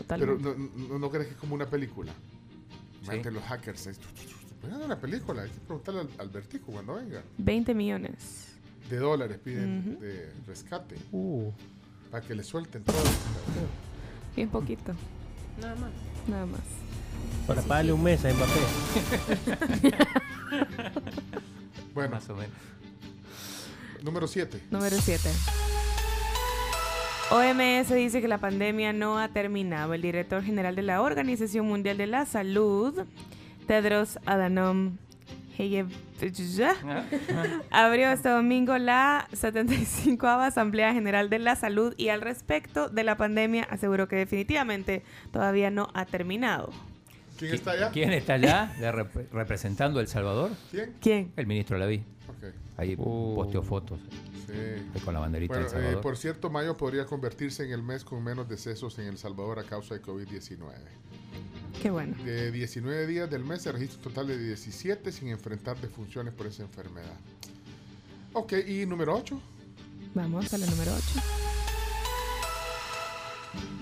Pero 0.08 0.38
no, 0.38 1.10
crees 1.10 1.26
que 1.26 1.34
es 1.34 1.38
como 1.38 1.54
una 1.54 1.66
película. 1.66 2.14
Sí. 3.02 3.30
los 3.30 3.42
hackers. 3.44 3.90
Pues 4.60 4.72
una 4.72 4.98
película, 4.98 5.42
hay 5.42 5.50
que 5.50 5.60
preguntarle 5.60 6.00
al 6.00 6.08
Albertico 6.18 6.72
cuando 6.72 6.94
venga. 6.94 7.22
20 7.36 7.74
millones. 7.74 8.55
De 8.90 8.98
dólares 8.98 9.38
piden 9.42 9.98
de 9.98 10.32
rescate. 10.46 10.96
Uh. 11.12 11.50
Para 12.10 12.24
que 12.24 12.34
le 12.34 12.44
suelten 12.44 12.84
todo. 12.84 12.96
Bien 14.36 14.48
poquito. 14.48 14.94
Nada 15.60 15.74
más. 15.74 15.90
Nada 16.28 16.46
más. 16.46 16.60
Para 17.46 17.62
pagarle 17.62 17.92
un 17.92 18.02
mes 18.02 18.24
a 18.24 18.32
Mbappé. 18.32 18.60
bueno. 21.94 22.10
Más 22.10 22.28
o 22.30 22.36
menos. 22.36 22.52
Número 24.02 24.28
7. 24.28 24.62
Número 24.70 24.96
7. 24.96 25.30
OMS 27.30 27.92
dice 27.92 28.20
que 28.20 28.28
la 28.28 28.38
pandemia 28.38 28.92
no 28.92 29.18
ha 29.18 29.28
terminado. 29.28 29.94
El 29.94 30.02
director 30.02 30.44
general 30.44 30.76
de 30.76 30.82
la 30.82 31.02
Organización 31.02 31.66
Mundial 31.66 31.96
de 31.96 32.06
la 32.06 32.24
Salud, 32.24 33.04
Tedros 33.66 34.20
Adhanom 34.26 34.96
abrió 37.70 38.10
este 38.10 38.28
domingo 38.28 38.76
la 38.78 39.28
75 39.32 40.26
Asamblea 40.26 40.92
General 40.92 41.30
de 41.30 41.38
la 41.38 41.56
Salud 41.56 41.94
y 41.96 42.08
al 42.08 42.20
respecto 42.20 42.88
de 42.88 43.04
la 43.04 43.16
pandemia 43.16 43.64
aseguró 43.64 44.08
que 44.08 44.16
definitivamente 44.16 45.02
todavía 45.32 45.70
no 45.70 45.88
ha 45.94 46.04
terminado. 46.04 46.70
¿Quién 47.38 47.54
está 47.54 47.72
allá? 47.72 47.90
¿Quién 47.90 48.12
está 48.12 48.34
allá 48.34 48.74
representando 49.32 50.00
El 50.00 50.08
Salvador? 50.08 50.50
¿Quién? 50.70 50.94
¿Quién? 51.00 51.32
El 51.36 51.46
ministro 51.46 51.78
Laví. 51.78 52.02
Ahí 52.76 52.94
uh. 52.98 53.34
posteó 53.34 53.62
fotos. 53.62 54.00
Con 55.04 55.12
la 55.12 55.20
banderita 55.20 55.56
del 55.56 55.66
eh, 55.66 55.68
Salvador. 55.68 56.00
por 56.00 56.16
cierto, 56.16 56.50
mayo 56.50 56.76
podría 56.76 57.04
convertirse 57.04 57.64
en 57.64 57.72
el 57.72 57.82
mes 57.82 58.04
con 58.04 58.22
menos 58.22 58.48
decesos 58.48 58.98
en 58.98 59.06
El 59.06 59.18
Salvador 59.18 59.58
a 59.58 59.64
causa 59.64 59.94
de 59.94 60.02
COVID-19. 60.02 60.58
Qué 61.82 61.90
bueno. 61.90 62.16
De 62.24 62.50
19 62.50 63.06
días 63.06 63.30
del 63.30 63.44
mes 63.44 63.62
se 63.62 63.72
registra 63.72 63.98
un 63.98 64.02
total 64.04 64.26
de 64.28 64.38
17 64.38 65.12
sin 65.12 65.28
enfrentar 65.28 65.80
defunciones 65.80 66.34
por 66.34 66.46
esa 66.46 66.62
enfermedad. 66.62 67.16
Ok, 68.32 68.54
¿y 68.66 68.86
número 68.86 69.14
8? 69.14 69.40
Vamos 70.14 70.52
a 70.52 70.58
la 70.58 70.66
número 70.66 70.92
8. 70.94 71.45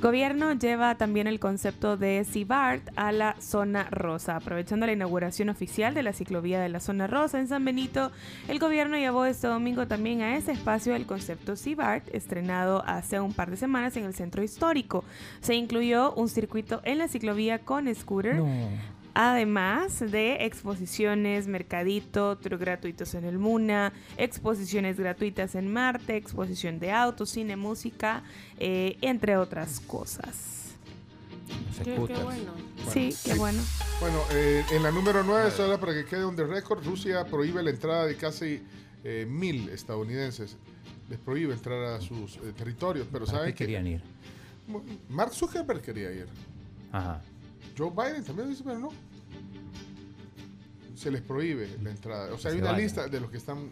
Gobierno 0.00 0.52
lleva 0.52 0.96
también 0.96 1.26
el 1.26 1.40
concepto 1.40 1.96
de 1.96 2.26
CIBART 2.30 2.90
a 2.96 3.10
la 3.10 3.36
zona 3.40 3.84
rosa. 3.90 4.36
Aprovechando 4.36 4.84
la 4.84 4.92
inauguración 4.92 5.48
oficial 5.48 5.94
de 5.94 6.02
la 6.02 6.12
ciclovía 6.12 6.60
de 6.60 6.68
la 6.68 6.80
zona 6.80 7.06
rosa 7.06 7.40
en 7.40 7.48
San 7.48 7.64
Benito, 7.64 8.10
el 8.48 8.58
gobierno 8.58 8.98
llevó 8.98 9.24
este 9.24 9.46
domingo 9.46 9.86
también 9.86 10.20
a 10.20 10.36
ese 10.36 10.52
espacio 10.52 10.94
el 10.94 11.06
concepto 11.06 11.56
CIBART, 11.56 12.14
estrenado 12.14 12.84
hace 12.86 13.18
un 13.18 13.32
par 13.32 13.50
de 13.50 13.56
semanas 13.56 13.96
en 13.96 14.04
el 14.04 14.14
centro 14.14 14.42
histórico. 14.42 15.04
Se 15.40 15.54
incluyó 15.54 16.12
un 16.12 16.28
circuito 16.28 16.80
en 16.84 16.98
la 16.98 17.08
ciclovía 17.08 17.60
con 17.60 17.92
scooter, 17.94 18.42
Además 19.14 20.00
de 20.00 20.44
exposiciones, 20.44 21.46
mercadito, 21.46 22.36
tour 22.36 22.58
gratuitos 22.58 23.14
en 23.14 23.24
el 23.24 23.38
MUNA, 23.38 23.92
exposiciones 24.16 24.98
gratuitas 24.98 25.54
en 25.54 25.72
Marte, 25.72 26.16
exposición 26.16 26.80
de 26.80 26.90
autos, 26.90 27.30
cine, 27.30 27.54
música, 27.54 28.24
eh, 28.58 28.98
entre 29.02 29.36
otras 29.36 29.78
cosas. 29.78 30.74
Qué, 31.84 31.96
bueno. 31.96 32.54
Sí, 32.90 33.14
qué 33.24 33.34
bueno. 33.34 33.62
Bueno, 34.00 34.18
eh, 34.32 34.64
en 34.72 34.82
la 34.82 34.90
número 34.90 35.22
9, 35.22 35.52
solo 35.52 35.78
para 35.78 35.94
que 35.94 36.04
quede 36.04 36.24
un 36.24 36.34
de 36.34 36.44
récord, 36.44 36.84
Rusia 36.84 37.24
prohíbe 37.24 37.62
la 37.62 37.70
entrada 37.70 38.06
de 38.06 38.16
casi 38.16 38.62
eh, 39.04 39.26
mil 39.28 39.68
estadounidenses. 39.68 40.56
Les 41.08 41.20
prohíbe 41.20 41.52
entrar 41.52 41.84
a 41.84 42.00
sus 42.00 42.38
territorios, 42.56 43.06
pero 43.12 43.26
¿saben 43.26 43.52
qué 43.52 43.54
querían 43.54 43.86
ir? 43.86 44.02
Mark 45.08 45.32
Zuckerberg 45.34 45.82
quería 45.82 46.10
ir. 46.10 46.26
Ajá. 46.90 47.20
Joe 47.76 47.90
Biden 47.90 48.24
también 48.24 48.50
dice, 48.50 48.62
pero 48.64 48.78
no. 48.78 48.88
Se 50.96 51.10
les 51.10 51.22
prohíbe 51.22 51.68
la 51.82 51.90
entrada. 51.90 52.32
O 52.32 52.38
sea, 52.38 52.52
hay 52.52 52.58
una 52.58 52.72
lista 52.72 53.08
de 53.08 53.20
los 53.20 53.30
que 53.30 53.36
están. 53.36 53.70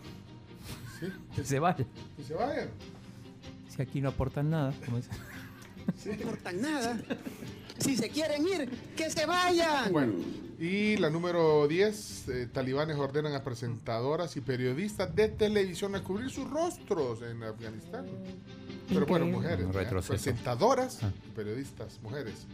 ¿Sí? 0.99 1.07
Que 1.35 1.45
se 1.45 1.59
vayan. 1.59 1.87
Que 2.17 2.25
se 2.25 2.35
vayan. 2.35 2.69
Si 3.69 3.81
aquí 3.81 4.01
no 4.01 4.11
aportan 4.11 4.51
nada, 4.51 4.75
como 4.85 4.99
dice. 4.99 5.11
No 6.07 6.13
aportan 6.13 6.63
nada. 6.63 6.97
Si 7.79 7.97
se 7.97 8.09
quieren 8.09 8.47
ir, 8.47 8.71
que 8.97 9.11
se 9.11 9.27
vayan. 9.27 9.93
Bueno, 9.93 10.13
y 10.61 10.97
la 10.99 11.11
número 11.11 11.67
10, 11.67 12.29
eh, 12.29 12.49
talibanes 12.53 12.97
ordenan 12.97 13.35
a 13.35 13.43
presentadoras 13.43 14.37
y 14.37 14.41
periodistas 14.41 15.13
de 15.17 15.27
televisión 15.29 15.97
a 15.97 16.05
cubrir 16.05 16.31
sus 16.31 16.49
rostros 16.49 17.21
en 17.23 17.43
Afganistán. 17.43 18.07
Pero 18.89 19.07
bueno, 19.07 19.27
mujeres, 19.27 19.67
presentadoras, 20.07 21.03
ah. 21.03 21.11
periodistas, 21.35 21.99
mujeres. 22.01 22.47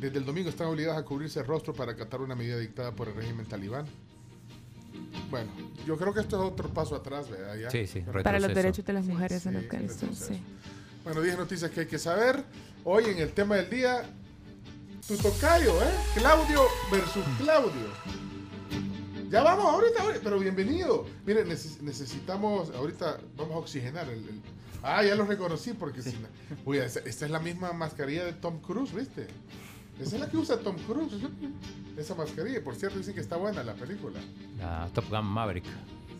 Desde 0.00 0.18
el 0.18 0.24
domingo 0.24 0.48
están 0.48 0.66
obligadas 0.68 0.98
a 0.98 1.04
cubrirse 1.04 1.40
el 1.40 1.46
rostro 1.46 1.72
para 1.72 1.92
acatar 1.92 2.20
una 2.20 2.34
medida 2.34 2.58
dictada 2.58 2.92
por 2.92 3.08
el 3.08 3.14
régimen 3.14 3.46
talibán. 3.46 3.86
Bueno, 5.30 5.50
yo 5.86 5.96
creo 5.96 6.12
que 6.12 6.20
esto 6.20 6.36
es 6.36 6.52
otro 6.52 6.68
paso 6.68 6.94
atrás, 6.94 7.28
¿verdad? 7.28 7.70
Sí, 7.70 7.86
sí, 7.86 8.00
Para 8.00 8.38
los 8.38 8.54
derechos 8.54 8.84
de 8.84 8.92
las 8.92 9.06
mujeres 9.06 9.46
en 9.46 9.56
Afganistán, 9.56 10.14
sí. 10.14 10.40
Bueno, 11.04 11.20
10 11.20 11.38
noticias 11.38 11.70
que 11.70 11.80
hay 11.80 11.86
que 11.86 11.98
saber. 11.98 12.44
Hoy 12.84 13.04
en 13.04 13.18
el 13.18 13.32
tema 13.32 13.56
del 13.56 13.70
día, 13.70 14.04
tu 15.06 15.16
tocayo, 15.16 15.72
¿eh? 15.82 15.94
Claudio 16.14 16.62
versus 16.90 17.24
Claudio. 17.38 17.88
Ya 19.30 19.42
vamos 19.42 19.66
ahorita, 19.66 20.04
pero 20.22 20.38
bienvenido. 20.38 21.06
Miren, 21.26 21.48
necesitamos, 21.48 22.70
ahorita 22.70 23.18
vamos 23.36 23.54
a 23.54 23.58
oxigenar 23.58 24.08
el, 24.08 24.42
Ah, 24.86 25.02
ya 25.02 25.14
lo 25.14 25.24
reconocí 25.24 25.72
porque 25.72 26.02
si 26.02 26.14
Uy, 26.66 26.76
esta, 26.76 27.00
es 27.00 27.30
la 27.30 27.40
misma 27.40 27.72
mascarilla 27.72 28.26
de 28.26 28.34
Tom 28.34 28.60
Cruise, 28.60 28.94
¿viste? 28.94 29.26
Esa 30.00 30.16
es 30.16 30.20
la 30.20 30.28
que 30.28 30.36
usa 30.36 30.58
Tom 30.58 30.76
Cruise. 30.86 31.12
Esa 31.96 32.14
mascarilla. 32.14 32.62
Por 32.62 32.74
cierto, 32.74 32.98
dicen 32.98 33.14
que 33.14 33.20
está 33.20 33.36
buena 33.36 33.62
la 33.62 33.74
película. 33.74 34.18
La 34.58 34.88
Top 34.92 35.08
Gun 35.08 35.24
Maverick. 35.24 35.64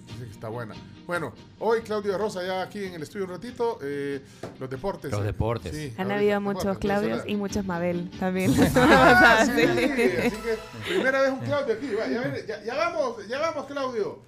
Dicen 0.06 0.26
que 0.26 0.30
está 0.32 0.48
buena. 0.48 0.74
Bueno, 1.06 1.32
hoy 1.58 1.80
Claudio 1.80 2.16
Rosa 2.16 2.44
ya 2.44 2.62
aquí 2.62 2.84
en 2.84 2.94
el 2.94 3.02
estudio 3.02 3.24
un 3.24 3.32
ratito. 3.32 3.78
Eh, 3.82 4.22
los 4.60 4.70
deportes. 4.70 5.10
Los 5.10 5.24
deportes. 5.24 5.74
Sí, 5.74 5.92
Han 5.98 6.12
habido 6.12 6.40
muchos 6.40 6.78
Claudios 6.78 7.22
y 7.26 7.34
muchas 7.36 7.64
Mabel 7.64 8.10
también. 8.18 8.54
Ah, 8.76 9.38
así 9.40 9.50
que 9.52 10.32
primera 10.86 11.22
vez 11.22 11.32
un 11.32 11.40
Claudio 11.40 11.74
aquí. 11.74 11.88
Ya, 12.46 12.64
ya, 12.64 12.74
vamos, 12.76 13.26
ya 13.26 13.40
vamos 13.40 13.66
Claudio. 13.66 14.18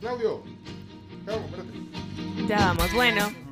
Claudio. 0.00 0.42
Ya 1.26 1.32
vamos, 1.32 1.50
espérate. 1.50 2.48
Ya 2.48 2.56
vamos. 2.58 2.92
Bueno. 2.94 3.49